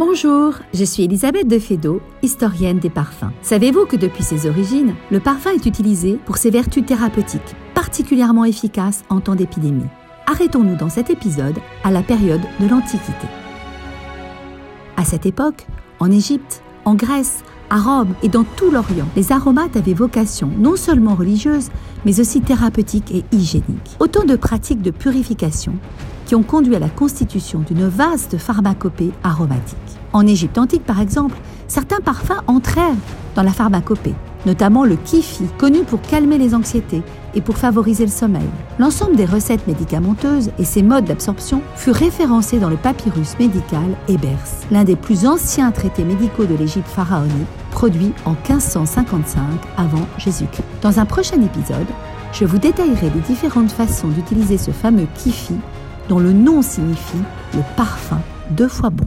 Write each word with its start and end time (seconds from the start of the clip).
Bonjour, 0.00 0.54
je 0.72 0.82
suis 0.82 1.02
Elisabeth 1.02 1.46
de 1.46 1.58
Fédot, 1.58 2.00
historienne 2.22 2.78
des 2.78 2.88
parfums. 2.88 3.32
Savez-vous 3.42 3.84
que 3.84 3.96
depuis 3.96 4.22
ses 4.22 4.48
origines, 4.48 4.94
le 5.10 5.20
parfum 5.20 5.50
est 5.50 5.66
utilisé 5.66 6.18
pour 6.24 6.38
ses 6.38 6.48
vertus 6.48 6.86
thérapeutiques, 6.86 7.54
particulièrement 7.74 8.46
efficaces 8.46 9.04
en 9.10 9.20
temps 9.20 9.34
d'épidémie? 9.34 9.84
Arrêtons-nous 10.26 10.76
dans 10.76 10.88
cet 10.88 11.10
épisode 11.10 11.58
à 11.84 11.90
la 11.90 12.02
période 12.02 12.40
de 12.60 12.66
l'Antiquité. 12.66 13.26
À 14.96 15.04
cette 15.04 15.26
époque, 15.26 15.66
en 15.98 16.10
Égypte, 16.10 16.62
en 16.86 16.94
Grèce, 16.94 17.44
à 17.68 17.78
Rome 17.78 18.14
et 18.22 18.30
dans 18.30 18.44
tout 18.44 18.70
l'Orient, 18.70 19.08
les 19.16 19.32
aromates 19.32 19.76
avaient 19.76 19.92
vocation 19.92 20.50
non 20.56 20.76
seulement 20.76 21.14
religieuse, 21.14 21.68
mais 22.06 22.20
aussi 22.20 22.40
thérapeutique 22.40 23.14
et 23.14 23.22
hygiénique. 23.32 23.98
Autant 24.00 24.24
de 24.24 24.36
pratiques 24.36 24.80
de 24.80 24.92
purification 24.92 25.74
qui 26.30 26.36
ont 26.36 26.44
conduit 26.44 26.76
à 26.76 26.78
la 26.78 26.88
constitution 26.88 27.58
d'une 27.58 27.88
vaste 27.88 28.38
pharmacopée 28.38 29.10
aromatique. 29.24 29.76
En 30.12 30.24
Égypte 30.28 30.58
antique, 30.58 30.84
par 30.84 31.00
exemple, 31.00 31.36
certains 31.66 31.98
parfums 31.98 32.40
entrèrent 32.46 32.94
dans 33.34 33.42
la 33.42 33.50
pharmacopée, 33.50 34.14
notamment 34.46 34.84
le 34.84 34.94
kifi, 34.94 35.46
connu 35.58 35.80
pour 35.80 36.00
calmer 36.00 36.38
les 36.38 36.54
anxiétés 36.54 37.02
et 37.34 37.40
pour 37.40 37.56
favoriser 37.56 38.04
le 38.04 38.12
sommeil. 38.12 38.48
L'ensemble 38.78 39.16
des 39.16 39.24
recettes 39.24 39.66
médicamenteuses 39.66 40.52
et 40.60 40.64
ses 40.64 40.84
modes 40.84 41.06
d'absorption 41.06 41.62
furent 41.74 41.96
référencés 41.96 42.60
dans 42.60 42.70
le 42.70 42.76
papyrus 42.76 43.36
médical 43.40 43.96
Ebers, 44.06 44.38
l'un 44.70 44.84
des 44.84 44.94
plus 44.94 45.26
anciens 45.26 45.72
traités 45.72 46.04
médicaux 46.04 46.44
de 46.44 46.54
l'Égypte 46.54 46.86
pharaonique, 46.86 47.32
produit 47.72 48.12
en 48.24 48.36
1555 48.48 49.42
avant 49.76 50.06
Jésus-Christ. 50.16 50.62
Dans 50.80 51.00
un 51.00 51.06
prochain 51.06 51.42
épisode, 51.42 51.88
je 52.32 52.44
vous 52.44 52.58
détaillerai 52.58 53.10
les 53.10 53.20
différentes 53.22 53.72
façons 53.72 54.06
d'utiliser 54.06 54.58
ce 54.58 54.70
fameux 54.70 55.08
kifi 55.16 55.56
dont 56.10 56.18
le 56.18 56.32
nom 56.32 56.60
signifie 56.60 57.22
le 57.54 57.60
parfum 57.76 58.20
deux 58.50 58.66
fois 58.66 58.90
bon. 58.90 59.06